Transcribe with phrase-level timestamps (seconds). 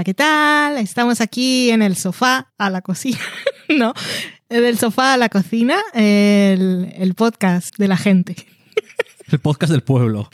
[0.00, 0.78] Hola, ¿qué tal?
[0.78, 3.18] Estamos aquí en el sofá a la cocina,
[3.68, 3.92] ¿no?
[4.48, 8.34] Del sofá a la cocina, el, el podcast de la gente.
[9.30, 10.30] El podcast del pueblo.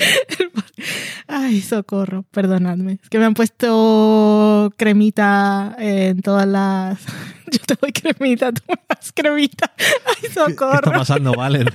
[1.27, 3.01] Ay, socorro, perdonadme.
[3.03, 7.01] Es que me han puesto cremita en todas las...
[7.51, 9.75] Yo te doy cremita, tú me das cremita.
[9.79, 10.77] Ay, ¿Qué socorro.
[10.77, 11.71] está pasando, Valen?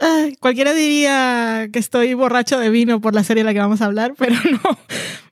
[0.00, 3.82] Ay, cualquiera diría que estoy borracho de vino por la serie de la que vamos
[3.82, 4.78] a hablar, pero no.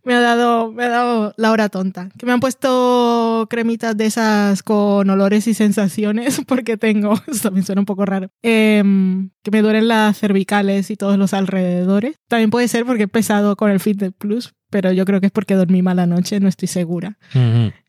[0.05, 2.09] Me ha dado, me ha dado la hora tonta.
[2.19, 7.67] Que me han puesto cremitas de esas con olores y sensaciones porque tengo, eso también
[7.67, 12.17] suena un poco raro, em, que me duelen las cervicales y todos los alrededores.
[12.29, 15.33] También puede ser porque he pesado con el Fitness Plus, pero yo creo que es
[15.33, 17.19] porque dormí mala noche, no estoy segura.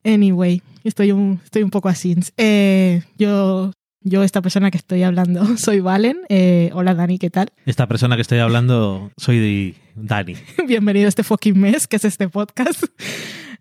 [0.04, 2.16] Anyway, estoy un, estoy un poco así.
[2.38, 3.72] Eh, yo,
[4.02, 6.18] yo, esta persona que estoy hablando, soy Valen.
[6.30, 7.50] Eh, hola Dani, ¿qué tal?
[7.66, 10.36] Esta persona que estoy hablando soy de Dani.
[10.68, 12.84] Bienvenido a este fucking mes, que es este podcast.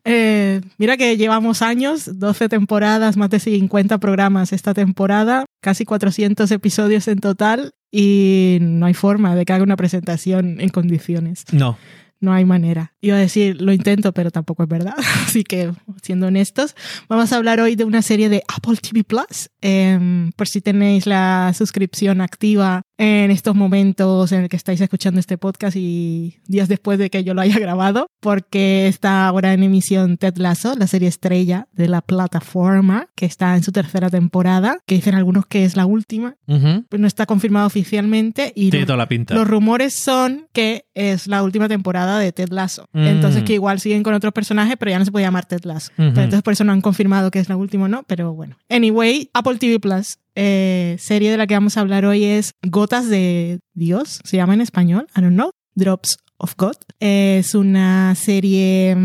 [0.05, 6.51] Eh, mira que llevamos años, 12 temporadas, más de 50 programas esta temporada, casi 400
[6.51, 11.45] episodios en total y no hay forma de que haga una presentación en condiciones.
[11.53, 11.77] No.
[12.21, 12.95] No hay manera.
[13.01, 14.95] Iba a decir, lo intento, pero tampoco es verdad.
[15.27, 16.75] Así que, siendo honestos,
[17.09, 19.51] vamos a hablar hoy de una serie de Apple TV Plus.
[19.61, 25.21] Em, por si tenéis la suscripción activa en estos momentos en el que estáis escuchando
[25.21, 29.63] este podcast y días después de que yo lo haya grabado, porque está ahora en
[29.63, 34.79] emisión Ted Lasso, la serie estrella de la plataforma, que está en su tercera temporada,
[34.87, 36.85] que dicen algunos que es la última, Ujú.
[36.89, 39.35] pues no está confirmado oficialmente y Tiene toda la pinta.
[39.35, 42.87] los rumores son que es la última temporada de Ted Lasso.
[42.93, 43.07] Mm.
[43.07, 45.93] Entonces que igual siguen con otros personajes, pero ya no se puede llamar Ted Lasso.
[45.97, 48.57] Pero entonces por eso no han confirmado que es la última o no, pero bueno.
[48.69, 53.09] Anyway, Apple TV Plus, eh, serie de la que vamos a hablar hoy es Gotas
[53.09, 56.77] de Dios, se llama en español, I don't know, Drops of God.
[57.01, 58.97] Es una serie...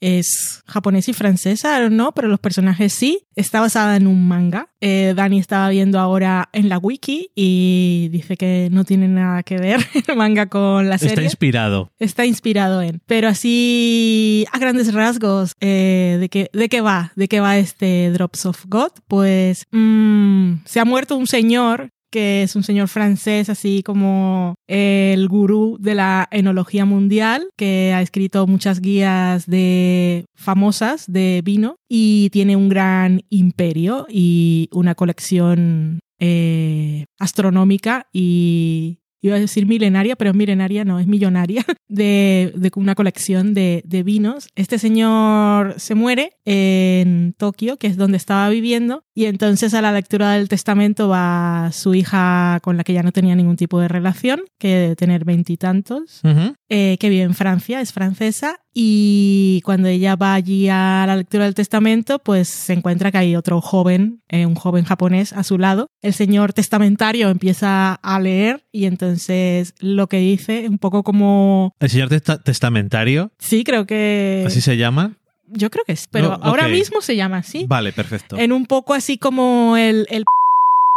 [0.00, 3.24] es japonesa y francesa, know, pero los personajes sí.
[3.34, 4.68] Está basada en un manga.
[4.80, 9.58] Eh, Dani estaba viendo ahora en la wiki y dice que no tiene nada que
[9.58, 11.24] ver el manga con la Está serie.
[11.24, 11.92] inspirado.
[11.98, 13.00] Está inspirado en.
[13.06, 17.12] Pero así, a grandes rasgos, eh, ¿de, qué, ¿de qué va?
[17.14, 18.90] ¿De qué va este Drops of God?
[19.06, 25.28] Pues mm, se ha muerto un señor que es un señor francés, así como el
[25.28, 32.30] gurú de la enología mundial, que ha escrito muchas guías de famosas de vino y
[32.30, 40.30] tiene un gran imperio y una colección eh, astronómica y iba a decir milenaria, pero
[40.30, 44.48] es milenaria, no, es millonaria, de, de una colección de, de vinos.
[44.54, 49.92] Este señor se muere en Tokio, que es donde estaba viviendo, y entonces a la
[49.92, 53.88] lectura del testamento va su hija con la que ya no tenía ningún tipo de
[53.88, 56.54] relación, que debe tener veintitantos, Ujú.
[56.70, 61.44] Eh, que vive en Francia, es francesa, y cuando ella va allí a la lectura
[61.44, 65.58] del testamento, pues se encuentra que hay otro joven, eh, un joven japonés a su
[65.58, 65.90] lado.
[66.02, 71.72] El señor testamentario empieza a leer y entonces lo que dice, un poco como...
[71.80, 74.44] El señor testa- testamentario, Sí, creo que...
[74.46, 75.16] así se llama.
[75.50, 77.64] Yo creo que es, pero No, ahora mismo se llama así.
[77.66, 78.36] Vale, perfecto.
[78.36, 80.06] En un poco así como el...
[80.10, 80.24] el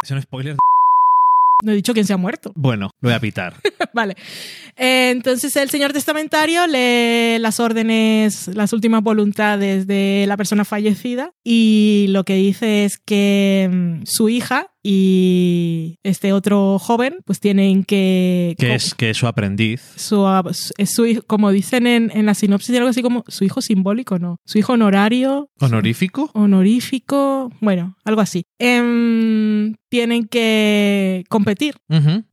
[0.04, 0.57] Es un spoiler.
[1.63, 2.52] No he dicho quién se ha muerto.
[2.62, 3.56] Bueno, lo voy a pitar.
[3.94, 4.16] vale.
[4.78, 11.34] Eh, entonces el señor testamentario lee las órdenes, las últimas voluntades de la persona fallecida
[11.44, 17.83] y lo que dice es que mm, su hija y este otro joven, pues tienen
[17.83, 18.56] que...
[18.57, 19.81] Que es, que es su aprendiz.
[19.95, 20.25] Su,
[20.78, 24.19] es su hijo, como dicen en, en la sinopsis, algo así como su hijo simbólico,
[24.19, 24.38] ¿no?
[24.45, 25.50] Su hijo honorario.
[25.60, 26.31] ¿Honorífico?
[26.33, 28.45] Honorífico, bueno, algo así.
[28.60, 31.75] Em, tienen que competir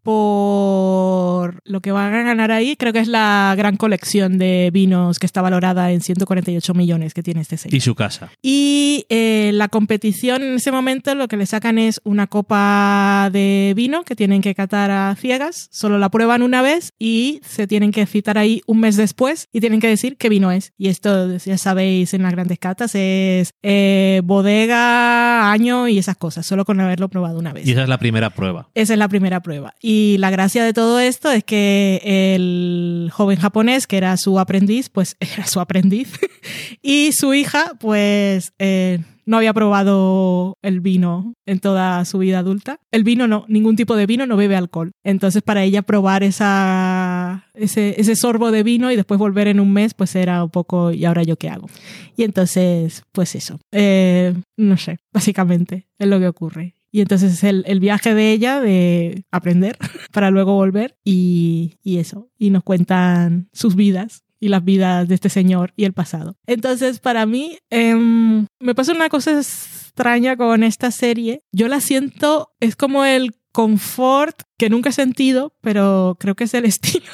[0.02, 2.76] por lo que van a ganar ahí.
[2.76, 7.22] Creo que es la gran colección de vinos que está valorada en 148 millones que
[7.24, 7.76] tiene este sello.
[7.76, 8.30] Y su casa.
[8.40, 13.72] Y eh, la competición en ese momento lo que le sacan es una copa de
[13.74, 15.68] vino que tienen que catar a ciegas.
[15.72, 19.58] Solo la prueban una vez y se tienen que citar ahí un mes después y
[19.58, 20.72] tienen que decir qué vino es.
[20.78, 26.46] Y esto, ya sabéis, en las grandes catas es eh, bodega, año y esas cosas,
[26.46, 27.66] solo con haberlo probado una vez.
[27.66, 28.68] Y esa es la primera prueba.
[28.76, 29.74] Esa es la primera prueba.
[29.82, 34.90] Y la gracia de todo esto es que el joven japonés, que era su aprendiz,
[34.90, 36.12] pues era su aprendiz.
[36.82, 42.80] y su hija, pues eh, no había probado el vino en toda su vida adulta.
[42.90, 44.92] El vino no, ningún tipo de vino no bebe alcohol.
[45.04, 49.70] Entonces para ella probar esa, ese, ese sorbo de vino y después volver en un
[49.70, 51.68] mes, pues era un poco, ¿y ahora yo qué hago?
[52.16, 53.60] Y entonces, pues eso.
[53.70, 56.74] Eh, no sé, básicamente es lo que ocurre.
[56.90, 59.76] Y entonces es el, el viaje de ella de aprender
[60.10, 62.30] para luego volver y, y eso.
[62.38, 66.36] Y nos cuentan sus vidas y las vidas de este señor y el pasado.
[66.46, 71.42] Entonces, para mí, em, me pasa una cosa extraña con esta serie.
[71.52, 76.54] Yo la siento, es como el confort que nunca he sentido, pero creo que es
[76.54, 77.06] el estilo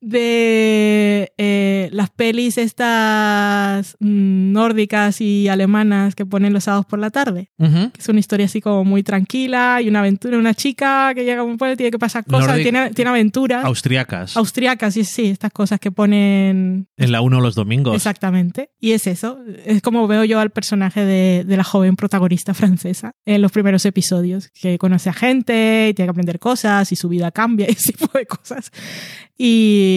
[0.00, 7.10] de eh, las pelis estas mm, nórdicas y alemanas que ponen los sábados por la
[7.10, 7.50] tarde.
[7.58, 7.90] Ujú.
[7.90, 11.42] Que es una historia así como muy tranquila y una aventura, una chica que llega
[11.42, 13.64] a un pueblo, tiene que pasar cosas, tiene, tiene aventuras.
[13.64, 14.36] Austriacas.
[14.36, 17.94] Austriacas, sí, sí, estas cosas que ponen en la 1 los domingos.
[17.94, 18.70] Exactamente.
[18.80, 19.38] Y es eso.
[19.64, 23.84] Es como veo yo al personaje de, de la joven protagonista francesa en los primeros
[23.84, 27.72] episodios, que conoce a gente y tiene que aprender cosas y su vida cambia y
[27.72, 28.70] ese tipo de cosas.
[29.42, 29.89] Y,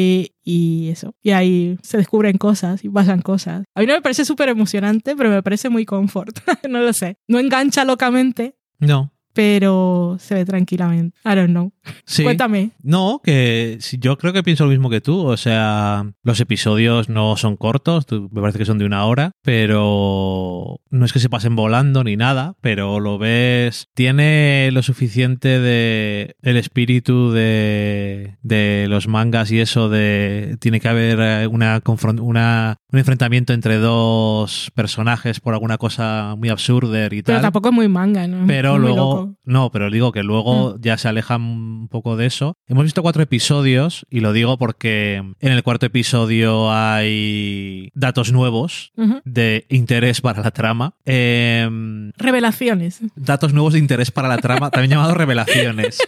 [0.43, 1.15] y eso.
[1.21, 3.65] Y ahí se descubren cosas y pasan cosas.
[3.75, 6.39] A mí no me parece súper emocionante, pero me parece muy confort.
[6.69, 7.17] no lo sé.
[7.27, 9.11] No engancha locamente, No.
[9.33, 11.17] pero se ve tranquilamente.
[11.25, 11.72] I don't know.
[12.05, 12.23] Sí.
[12.23, 12.71] Cuéntame.
[12.81, 15.25] No, que yo creo que pienso lo mismo que tú.
[15.25, 20.79] O sea, los episodios no son cortos, me parece que son de una hora, pero
[20.89, 23.87] no es que se pasen volando ni nada, pero lo ves.
[23.93, 30.57] Tiene lo suficiente de el espíritu de, de los mangas y eso de.
[30.59, 31.81] Tiene que haber eh, una,
[32.21, 37.41] una un enfrentamiento entre dos personajes por alguna cosa muy absurda y Pero tal.
[37.41, 38.45] tampoco es muy manga, ¿no?
[38.45, 39.25] Pero muy luego, loco.
[39.27, 39.35] Mm.
[39.45, 41.41] no, pero digo que luego ya se alejan
[41.81, 42.57] un poco de eso.
[42.67, 48.91] Hemos visto cuatro episodios y lo digo porque en el cuarto episodio hay datos nuevos
[49.25, 50.95] de interés para la trama.
[51.05, 52.99] Em, Revelaciones.
[53.15, 55.99] datos nuevos de interés para la trama, también llamados revelaciones.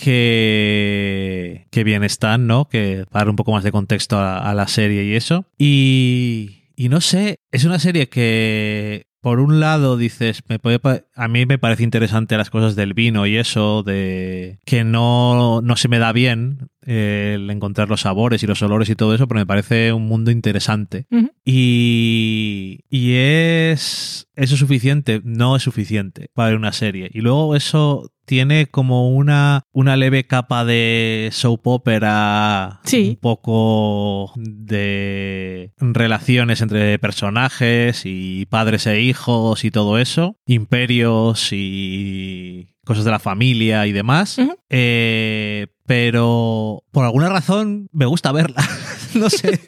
[0.00, 2.68] Que, que bien están, ¿no?
[2.68, 5.44] Que para dar un poco más de contexto a, a la serie y eso.
[5.58, 10.80] Y, y no sé, es una serie que por un lado dices, me puede
[11.14, 15.76] a mí me parece interesante las cosas del vino y eso, de que no, no
[15.76, 19.40] se me da bien el encontrar los sabores y los olores y todo eso, pero
[19.40, 21.06] me parece un mundo interesante.
[21.44, 27.10] Y, y es eso suficiente, no es suficiente para una serie.
[27.12, 33.10] Y luego eso tiene como una, una leve capa de soap opera, Sí.
[33.10, 42.68] un poco de relaciones entre personajes y padres e hijos y todo eso, imperios y
[42.84, 44.38] cosas de la familia y demás.
[44.70, 48.62] Eh, pero por alguna razón me gusta verla.
[49.14, 49.58] no sé.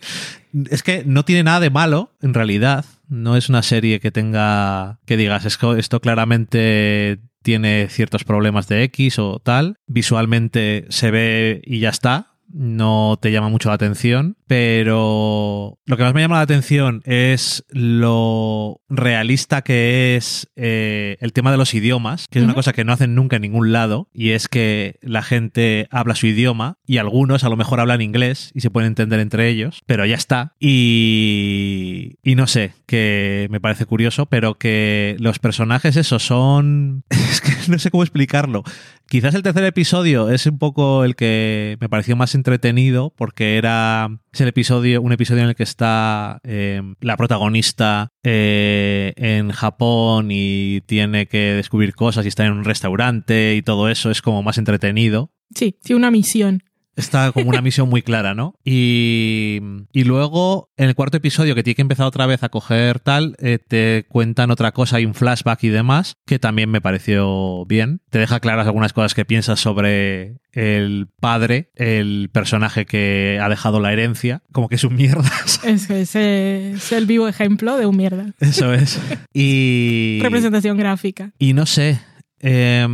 [0.71, 2.85] Es que no tiene nada de malo, en realidad.
[3.09, 5.01] No es una serie que tenga.
[5.07, 9.79] que digas, "Esco- esto claramente tiene ciertos problemas de X o tal.
[9.87, 12.30] Visualmente se ve y ya está.
[12.53, 17.65] No te llama mucho la atención, pero lo que más me llama la atención es
[17.69, 22.85] lo realista que es eh, el tema de los idiomas, que es una cosa que
[22.85, 26.99] no hacen nunca en ningún lado, y es que la gente habla su idioma y
[26.99, 30.55] algunos a lo mejor hablan inglés y se pueden entender entre ellos, pero ya está.
[30.59, 37.05] Y, y no sé, que me parece curioso, pero que los personajes esos son...
[37.31, 38.65] Es que no sé cómo explicarlo.
[39.11, 44.09] Quizás el tercer episodio es un poco el que me pareció más entretenido porque era
[44.33, 50.29] es el episodio un episodio en el que está eh, la protagonista eh, en Japón
[50.31, 54.45] y tiene que descubrir cosas y está en un restaurante y todo eso es como
[54.45, 56.63] más entretenido Sí, sí, una misión.
[57.01, 58.55] Está como una misión muy clara, ¿no?
[58.65, 59.61] Y,
[59.93, 63.37] y luego, en el cuarto episodio, que tiene que empezar otra vez a coger tal,
[63.39, 68.01] eh, te cuentan otra cosa, hay un flashback y demás, que también me pareció bien.
[68.11, 73.81] Te deja claras algunas cosas que piensas sobre el padre, el personaje que ha dejado
[73.81, 75.31] la herencia, como que es un mierda.
[75.61, 78.33] Es, es, es el vivo ejemplo de un mierda.
[78.41, 78.99] Eso es.
[79.35, 80.21] Y.
[80.23, 81.33] Representación gráfica.
[81.39, 82.01] Y no sé.
[82.41, 82.87] Eh,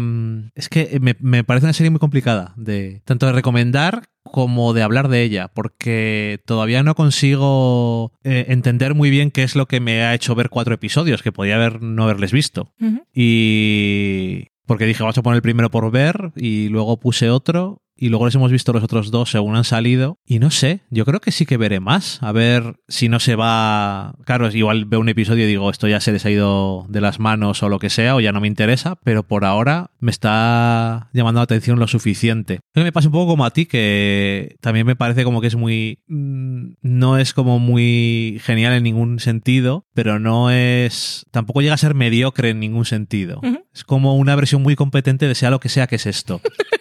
[0.55, 4.83] es que me, me parece una serie muy complicada de tanto de recomendar como de
[4.83, 9.81] hablar de ella, porque todavía no consigo eh, entender muy bien qué es lo que
[9.81, 12.73] me ha hecho ver cuatro episodios, que podía haber no haberles visto.
[13.15, 18.09] Y porque dije, vamos a poner el primero por ver, y luego puse otro, y
[18.11, 20.19] luego les hemos visto los otros dos según han salido.
[20.27, 22.23] Y no sé, yo creo que sí que veré más.
[22.23, 24.15] A ver si no se va.
[24.25, 27.19] Claro, igual veo un episodio y digo, esto ya se les ha ido de las
[27.21, 31.09] manos o lo que sea, o ya no me interesa, pero por ahora me está
[31.13, 32.61] llamando la atención lo suficiente.
[32.73, 35.47] Creo que me pasa un poco como a ti, que también me parece como que
[35.47, 36.01] es muy.
[36.09, 41.25] mm, No es como muy genial en ningún sentido, pero no es.
[41.31, 43.41] Tampoco llega a ser mediocre en ningún sentido.
[43.75, 46.41] Es como una versión muy competente de sea lo que sea que es esto.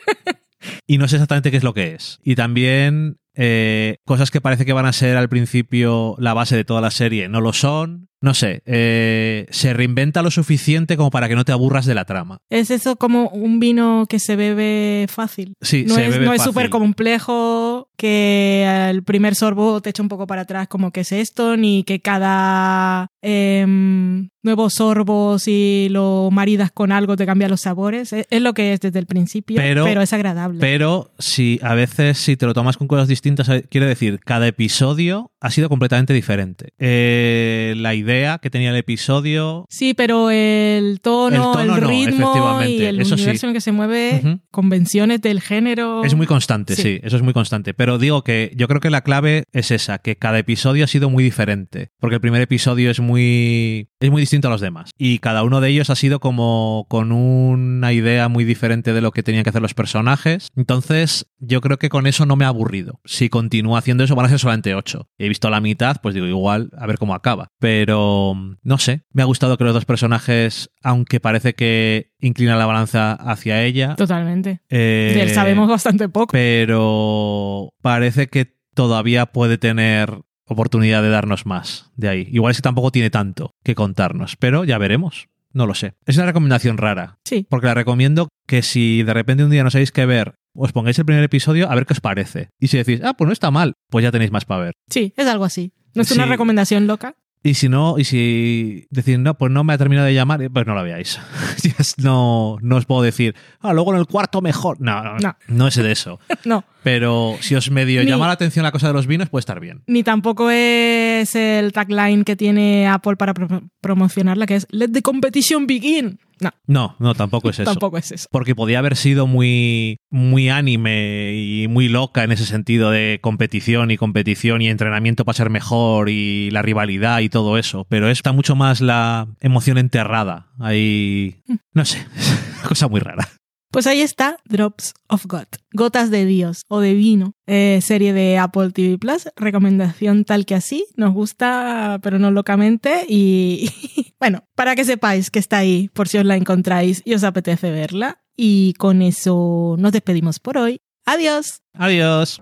[0.88, 2.20] y no sé exactamente qué es lo que es.
[2.24, 6.64] Y también eh, cosas que parece que van a ser al principio la base de
[6.64, 8.10] toda la serie no lo son.
[8.26, 12.06] No sé, eh, se reinventa lo suficiente como para que no te aburras de la
[12.06, 12.40] trama.
[12.50, 15.54] Es eso como un vino que se bebe fácil.
[15.62, 20.02] Sí, No se es, bebe no es súper complejo, que al primer sorbo te echa
[20.02, 25.88] un poco para atrás como que es esto, ni que cada em, nuevo sorbo, si
[25.92, 28.12] lo maridas con algo, te cambia los sabores.
[28.12, 30.60] Es, es lo que es desde el principio, Pero- pero, es agradable.
[30.60, 34.48] Pero si a veces si te lo tomas con cosas distintas, eh, quiere decir, cada
[34.48, 36.74] episodio ha sido completamente diferente.
[36.80, 42.84] Eh, la idea que tenía el episodio Sí, pero el tono, El tono ritmo y
[42.84, 43.24] el eso sí.
[43.24, 46.04] universo en el que se mueve, convenciones del género.
[46.04, 46.82] Es muy constante, sí.
[46.82, 47.00] Sí.
[47.04, 47.74] eso es muy constante.
[47.74, 51.10] Pero digo que yo creo que la clave es esa, que cada episodio ha sido
[51.10, 51.90] muy diferente.
[52.00, 53.90] Porque el primer episodio es muy.
[54.00, 54.92] es muy distinto a los demás.
[54.98, 59.12] Y cada uno de ellos ha sido como con una idea muy diferente de lo
[59.12, 60.50] que tenían que hacer los personajes.
[60.56, 63.00] Entonces, yo creo que con eso no me ha aburrido.
[63.06, 65.10] Si continúa haciendo eso, van a ser solamente ocho.
[65.18, 67.48] He visto la mitad, pues digo, igual, a ver cómo acaba.
[67.60, 69.04] Pero no sé.
[69.12, 73.96] Me ha gustado que los dos personajes, aunque parece que inclina la balanza hacia ella.
[73.96, 74.62] Totalmente.
[74.70, 76.32] eh, De él sabemos bastante poco.
[76.32, 82.28] pero parece que todavía puede tener oportunidad de darnos más de ahí.
[82.32, 85.28] Igual es que tampoco tiene tanto que contarnos, pero ya veremos.
[85.54, 85.94] No lo sé.
[86.06, 87.48] Es una recomendación rara, Sí.
[87.50, 91.00] porque la recomiendo que si de repente un día no sabéis qué ver, os pongáis
[91.00, 92.50] el primer episodio a ver qué os parece.
[92.60, 94.74] Y si decís, ah, pues no está mal, pues ya tenéis más para ver.
[94.90, 95.72] Sí, es algo así.
[95.94, 97.16] No es una recomendación loca.
[97.46, 100.66] Y si no, y si decís, no, pues no me ha terminado de llamar, pues
[100.66, 101.20] no la veáis.
[101.98, 104.82] no, no os puedo decir, ah, luego en el cuarto mejor.
[104.82, 105.36] No, no, no, No.
[105.48, 106.20] no es de eso.
[106.44, 109.40] No, Pero si os medio Ni- llama la atención la cosa de los vinos, puede
[109.40, 109.82] estar bien.
[109.88, 115.02] ni tampoco es el tagline que tiene Apple para pro- promocionarla, que es Let the
[115.02, 116.20] competition begin.
[116.40, 117.72] No, No, no, tampoco es eso.
[117.72, 118.28] tampoco es eso.
[118.30, 123.90] Porque podía haber sido muy, muy anime y muy loca en ese sentido de competición
[123.90, 127.88] y competición y entrenamiento para ser mejor y la rivalidad y todo eso.
[127.90, 130.50] Pero está mucho más la emoción enterrada.
[130.60, 131.38] Ahí.
[131.74, 132.06] No sé.
[132.68, 133.28] Cosa muy rara.
[133.76, 138.38] Pues ahí está Drops of God, Gotas de Dios o de Vino, eh, serie de
[138.38, 143.70] Apple TV Plus, recomendación tal que así, nos gusta pero no locamente y
[144.18, 147.70] bueno, para que sepáis que está ahí por si os la encontráis y os apetece
[147.70, 150.80] verla y con eso nos despedimos por hoy.
[151.06, 151.60] Adiós.
[151.74, 152.42] Adiós.